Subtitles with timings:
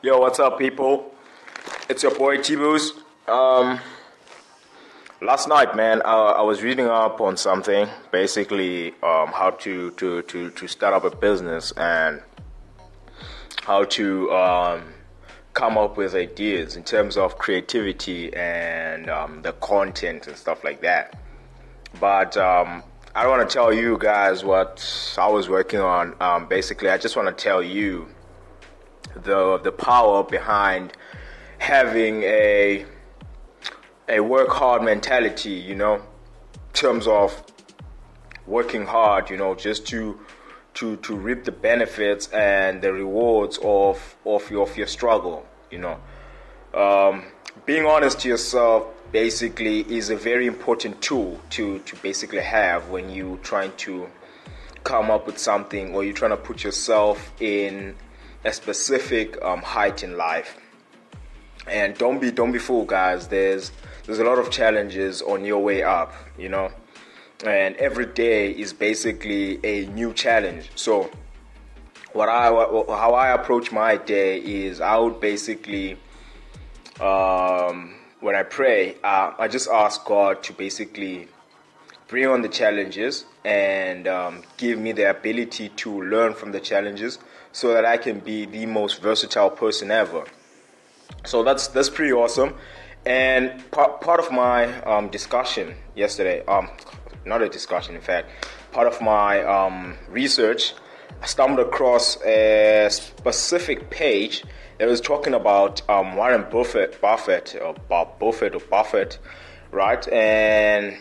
[0.00, 1.12] Yo, what's up, people?
[1.88, 2.92] It's your boy T-Boos.
[3.26, 3.80] Um,
[5.20, 10.22] last night, man, uh, I was reading up on something, basically um, how to, to,
[10.22, 12.22] to, to start up a business and
[13.64, 14.84] how to um,
[15.54, 20.80] come up with ideas in terms of creativity and um, the content and stuff like
[20.82, 21.18] that.
[21.98, 22.84] But um,
[23.16, 26.14] I don't want to tell you guys what I was working on.
[26.20, 28.06] Um, basically, I just want to tell you
[29.14, 30.92] the the power behind
[31.58, 32.84] having a
[34.08, 36.02] a work hard mentality, you know, in
[36.72, 37.42] terms of
[38.46, 40.18] working hard, you know, just to
[40.74, 45.78] to to reap the benefits and the rewards of of your of your struggle, you
[45.78, 45.98] know.
[46.74, 47.24] Um,
[47.66, 53.10] being honest to yourself basically is a very important tool to to basically have when
[53.10, 54.08] you trying to
[54.84, 57.94] come up with something or you're trying to put yourself in
[58.44, 60.58] a specific um, height in life.
[61.66, 63.28] And don't be don't be fooled, guys.
[63.28, 63.72] There's
[64.06, 66.70] there's a lot of challenges on your way up, you know.
[67.44, 70.70] And every day is basically a new challenge.
[70.76, 71.10] So,
[72.12, 75.98] what I how I approach my day is I would basically,
[77.00, 81.28] um, when I pray, uh, I just ask God to basically
[82.08, 87.18] bring on the challenges and um, give me the ability to learn from the challenges
[87.52, 90.24] so that I can be the most versatile person ever.
[91.24, 92.54] So that's that's pretty awesome.
[93.06, 96.68] And part, part of my um, discussion yesterday, um,
[97.24, 98.28] not a discussion, in fact,
[98.72, 100.74] part of my um, research,
[101.22, 104.44] I stumbled across a specific page
[104.78, 109.18] that was talking about um, Warren Buffett, Buffett, or Bob Buffett, or Buffett,
[109.72, 110.06] right?
[110.08, 110.98] And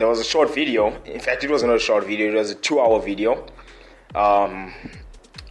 [0.00, 0.96] there was a short video.
[1.04, 3.46] In fact, it was not a short video; it was a two-hour video.
[4.14, 4.72] Um,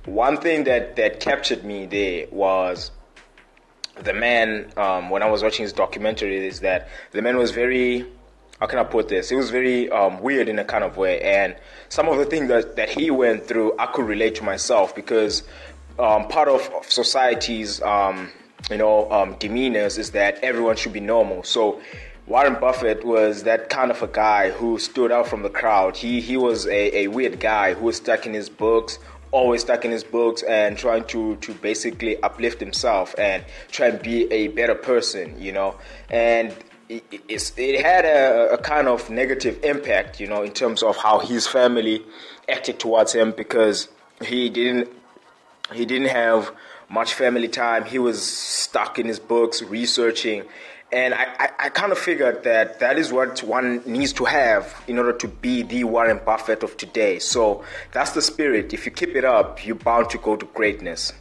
[0.05, 2.91] one thing that that captured me there was
[4.03, 4.71] the man.
[4.75, 8.05] Um, when I was watching his documentary, is that the man was very.
[8.59, 9.31] How can I put this?
[9.31, 11.55] It was very um, weird in a kind of way, and
[11.87, 15.43] some of the things that, that he went through, I could relate to myself because
[15.97, 18.29] um, part of society's, um,
[18.69, 21.43] you know, um, demeanors is that everyone should be normal.
[21.43, 21.79] So
[22.29, 25.97] Warren Buffett was that kind of a guy who stood out from the crowd.
[25.97, 28.99] He he was a, a weird guy who was stuck in his books,
[29.31, 33.99] always stuck in his books and trying to to basically uplift himself and try and
[33.99, 35.75] be a better person, you know.
[36.11, 36.55] And
[36.87, 37.03] it,
[37.57, 41.47] it had a, a, kind of negative impact, you know, in terms of how his
[41.47, 42.03] family
[42.47, 43.89] acted towards him because
[44.23, 44.87] he didn't
[45.73, 46.51] he didn't have
[46.89, 47.85] much family time.
[47.85, 50.43] He was stuck in his books researching
[50.91, 54.83] and I, I, I, kind of figured that that is what one needs to have
[54.87, 57.19] in order to be the Warren Buffett of today.
[57.19, 58.73] So that's the spirit.
[58.73, 61.13] If you keep it up, you're bound to go to greatness.